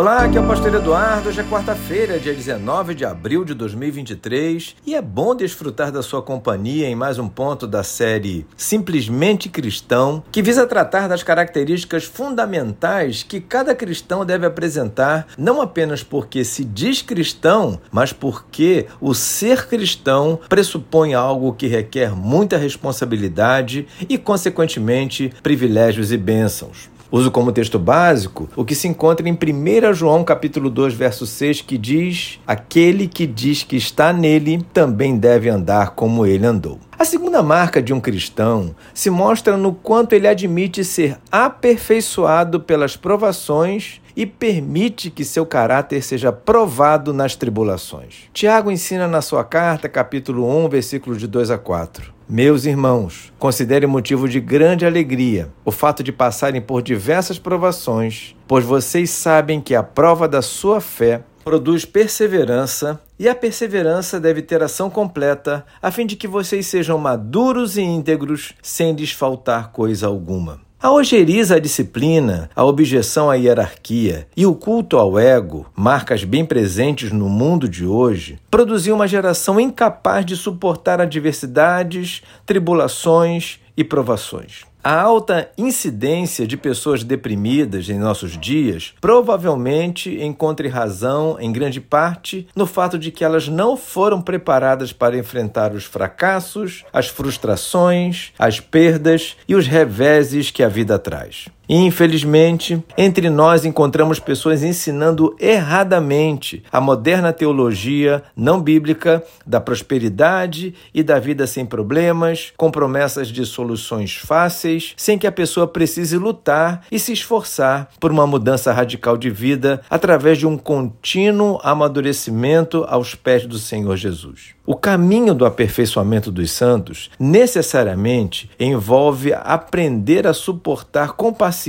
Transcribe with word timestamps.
Olá, 0.00 0.24
aqui 0.24 0.38
é 0.38 0.40
o 0.40 0.46
Pastor 0.46 0.74
Eduardo. 0.74 1.28
Hoje 1.28 1.40
é 1.40 1.44
quarta-feira, 1.44 2.18
dia 2.18 2.32
19 2.32 2.94
de 2.94 3.04
abril 3.04 3.44
de 3.44 3.52
2023 3.52 4.76
e 4.86 4.94
é 4.94 5.02
bom 5.02 5.36
desfrutar 5.36 5.92
da 5.92 6.02
sua 6.02 6.22
companhia 6.22 6.88
em 6.88 6.94
mais 6.94 7.18
um 7.18 7.28
ponto 7.28 7.66
da 7.66 7.82
série 7.84 8.46
Simplesmente 8.56 9.50
Cristão, 9.50 10.24
que 10.32 10.40
visa 10.40 10.66
tratar 10.66 11.06
das 11.06 11.22
características 11.22 12.04
fundamentais 12.04 13.22
que 13.22 13.42
cada 13.42 13.74
cristão 13.74 14.24
deve 14.24 14.46
apresentar, 14.46 15.26
não 15.36 15.60
apenas 15.60 16.02
porque 16.02 16.44
se 16.44 16.64
diz 16.64 17.02
cristão, 17.02 17.78
mas 17.92 18.10
porque 18.10 18.86
o 19.02 19.12
ser 19.12 19.66
cristão 19.66 20.40
pressupõe 20.48 21.12
algo 21.12 21.52
que 21.52 21.66
requer 21.66 22.16
muita 22.16 22.56
responsabilidade 22.56 23.86
e, 24.08 24.16
consequentemente, 24.16 25.30
privilégios 25.42 26.10
e 26.10 26.16
bênçãos. 26.16 26.88
Uso 27.12 27.30
como 27.30 27.50
texto 27.50 27.76
básico 27.76 28.48
o 28.54 28.64
que 28.64 28.74
se 28.74 28.86
encontra 28.86 29.28
em 29.28 29.32
1 29.32 29.92
João 29.94 30.22
capítulo 30.22 30.70
2, 30.70 30.94
verso 30.94 31.26
6, 31.26 31.62
que 31.62 31.76
diz: 31.76 32.38
Aquele 32.46 33.08
que 33.08 33.26
diz 33.26 33.64
que 33.64 33.76
está 33.76 34.12
nele 34.12 34.64
também 34.72 35.18
deve 35.18 35.48
andar 35.48 35.90
como 35.90 36.24
ele 36.24 36.46
andou. 36.46 36.78
A 36.96 37.04
segunda 37.04 37.42
marca 37.42 37.82
de 37.82 37.92
um 37.92 38.00
cristão 38.00 38.76
se 38.94 39.10
mostra 39.10 39.56
no 39.56 39.72
quanto 39.72 40.12
ele 40.12 40.28
admite 40.28 40.84
ser 40.84 41.18
aperfeiçoado 41.32 42.60
pelas 42.60 42.96
provações 42.96 44.00
e 44.14 44.26
permite 44.26 45.10
que 45.10 45.24
seu 45.24 45.46
caráter 45.46 46.02
seja 46.02 46.30
provado 46.30 47.12
nas 47.12 47.34
tribulações. 47.34 48.28
Tiago 48.32 48.70
ensina 48.70 49.08
na 49.08 49.22
sua 49.22 49.42
carta, 49.42 49.88
capítulo 49.88 50.46
1, 50.64 50.68
versículos 50.68 51.18
de 51.18 51.26
2 51.26 51.50
a 51.50 51.58
4. 51.58 52.19
Meus 52.32 52.64
irmãos, 52.64 53.32
considere 53.40 53.88
motivo 53.88 54.28
de 54.28 54.38
grande 54.38 54.86
alegria 54.86 55.50
o 55.64 55.72
fato 55.72 56.00
de 56.00 56.12
passarem 56.12 56.60
por 56.60 56.80
diversas 56.80 57.40
provações, 57.40 58.36
pois 58.46 58.64
vocês 58.64 59.10
sabem 59.10 59.60
que 59.60 59.74
a 59.74 59.82
prova 59.82 60.28
da 60.28 60.40
sua 60.40 60.80
fé 60.80 61.24
produz 61.42 61.84
perseverança, 61.84 63.00
e 63.18 63.28
a 63.28 63.34
perseverança 63.34 64.20
deve 64.20 64.42
ter 64.42 64.62
ação 64.62 64.88
completa, 64.88 65.66
a 65.82 65.90
fim 65.90 66.06
de 66.06 66.14
que 66.14 66.28
vocês 66.28 66.68
sejam 66.68 66.98
maduros 66.98 67.76
e 67.76 67.82
íntegros, 67.82 68.52
sem 68.62 68.92
lhes 68.92 69.10
faltar 69.10 69.72
coisa 69.72 70.06
alguma. 70.06 70.60
A 70.82 70.90
ojeriza 70.90 71.56
à 71.56 71.58
disciplina, 71.58 72.48
a 72.56 72.64
objeção 72.64 73.28
à 73.28 73.34
hierarquia 73.34 74.26
e 74.34 74.46
o 74.46 74.54
culto 74.54 74.96
ao 74.96 75.18
ego, 75.18 75.66
marcas 75.76 76.24
bem 76.24 76.42
presentes 76.42 77.12
no 77.12 77.28
mundo 77.28 77.68
de 77.68 77.84
hoje, 77.84 78.38
produziu 78.50 78.94
uma 78.94 79.06
geração 79.06 79.60
incapaz 79.60 80.24
de 80.24 80.34
suportar 80.34 80.98
adversidades, 80.98 82.22
tribulações 82.46 83.60
e 83.76 83.84
provações. 83.84 84.69
A 84.82 84.98
alta 84.98 85.50
incidência 85.58 86.46
de 86.46 86.56
pessoas 86.56 87.04
deprimidas 87.04 87.90
em 87.90 87.98
nossos 87.98 88.38
dias 88.38 88.94
provavelmente 88.98 90.22
encontre 90.22 90.68
razão, 90.68 91.36
em 91.38 91.52
grande 91.52 91.82
parte, 91.82 92.48
no 92.56 92.66
fato 92.66 92.98
de 92.98 93.10
que 93.10 93.22
elas 93.22 93.46
não 93.46 93.76
foram 93.76 94.22
preparadas 94.22 94.90
para 94.90 95.18
enfrentar 95.18 95.74
os 95.74 95.84
fracassos, 95.84 96.82
as 96.94 97.08
frustrações, 97.08 98.32
as 98.38 98.58
perdas 98.58 99.36
e 99.46 99.54
os 99.54 99.66
reveses 99.66 100.50
que 100.50 100.62
a 100.62 100.68
vida 100.68 100.98
traz. 100.98 101.48
E, 101.70 101.76
infelizmente, 101.76 102.82
entre 102.98 103.30
nós 103.30 103.64
encontramos 103.64 104.18
pessoas 104.18 104.64
ensinando 104.64 105.36
erradamente 105.38 106.64
a 106.72 106.80
moderna 106.80 107.32
teologia 107.32 108.24
não 108.34 108.60
bíblica 108.60 109.22
da 109.46 109.60
prosperidade 109.60 110.74
e 110.92 111.00
da 111.04 111.20
vida 111.20 111.46
sem 111.46 111.64
problemas, 111.64 112.52
com 112.56 112.72
promessas 112.72 113.28
de 113.28 113.46
soluções 113.46 114.16
fáceis, 114.16 114.94
sem 114.96 115.16
que 115.16 115.28
a 115.28 115.32
pessoa 115.32 115.64
precise 115.64 116.18
lutar 116.18 116.84
e 116.90 116.98
se 116.98 117.12
esforçar 117.12 117.88
por 118.00 118.10
uma 118.10 118.26
mudança 118.26 118.72
radical 118.72 119.16
de 119.16 119.30
vida 119.30 119.80
através 119.88 120.38
de 120.38 120.48
um 120.48 120.58
contínuo 120.58 121.60
amadurecimento 121.62 122.84
aos 122.88 123.14
pés 123.14 123.46
do 123.46 123.60
Senhor 123.60 123.96
Jesus. 123.96 124.56
O 124.66 124.74
caminho 124.74 125.34
do 125.34 125.44
aperfeiçoamento 125.44 126.30
dos 126.30 126.50
santos 126.50 127.10
necessariamente 127.18 128.50
envolve 128.58 129.32
aprender 129.32 130.26
a 130.26 130.34
suportar 130.34 131.12
com 131.12 131.32
paciência 131.32 131.59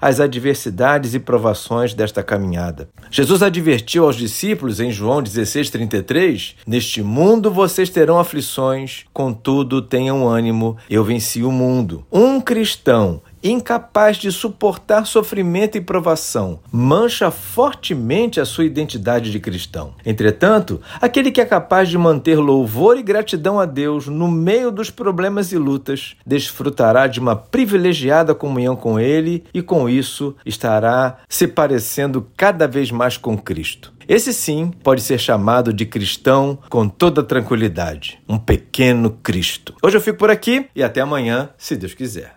as 0.00 0.20
adversidades 0.20 1.14
e 1.14 1.18
provações 1.18 1.94
desta 1.94 2.22
caminhada. 2.22 2.88
Jesus 3.10 3.42
advertiu 3.42 4.04
aos 4.04 4.16
discípulos 4.16 4.80
em 4.80 4.90
João 4.90 5.22
16:33: 5.22 6.56
Neste 6.66 7.02
mundo 7.02 7.50
vocês 7.50 7.88
terão 7.88 8.18
aflições, 8.18 9.04
contudo 9.12 9.80
tenham 9.80 10.28
ânimo, 10.28 10.76
eu 10.90 11.02
venci 11.04 11.42
o 11.42 11.50
mundo. 11.50 12.04
Um 12.12 12.40
cristão 12.40 13.22
incapaz 13.42 14.16
de 14.16 14.30
suportar 14.32 15.06
sofrimento 15.06 15.76
e 15.76 15.80
provação, 15.80 16.60
mancha 16.70 17.30
fortemente 17.30 18.40
a 18.40 18.44
sua 18.44 18.64
identidade 18.64 19.30
de 19.30 19.40
cristão. 19.40 19.94
Entretanto, 20.04 20.80
aquele 21.00 21.30
que 21.30 21.40
é 21.40 21.44
capaz 21.44 21.88
de 21.88 21.98
manter 21.98 22.38
louvor 22.38 22.96
e 22.96 23.02
gratidão 23.02 23.58
a 23.58 23.64
Deus 23.64 24.06
no 24.06 24.28
meio 24.28 24.70
dos 24.70 24.90
problemas 24.90 25.52
e 25.52 25.58
lutas, 25.58 26.16
desfrutará 26.26 27.06
de 27.06 27.20
uma 27.20 27.36
privilegiada 27.36 28.34
comunhão 28.34 28.76
com 28.76 28.98
Ele 28.98 29.44
e, 29.52 29.62
com 29.62 29.88
isso, 29.88 30.34
estará 30.44 31.18
se 31.28 31.46
parecendo 31.46 32.26
cada 32.36 32.66
vez 32.66 32.90
mais 32.90 33.16
com 33.16 33.36
Cristo. 33.36 33.92
Esse 34.08 34.32
sim 34.32 34.70
pode 34.82 35.02
ser 35.02 35.18
chamado 35.18 35.70
de 35.70 35.84
cristão 35.84 36.58
com 36.70 36.88
toda 36.88 37.22
tranquilidade, 37.22 38.18
um 38.26 38.38
pequeno 38.38 39.10
Cristo. 39.22 39.74
Hoje 39.82 39.98
eu 39.98 40.00
fico 40.00 40.16
por 40.16 40.30
aqui 40.30 40.66
e 40.74 40.82
até 40.82 41.02
amanhã, 41.02 41.50
se 41.58 41.76
Deus 41.76 41.92
quiser. 41.92 42.32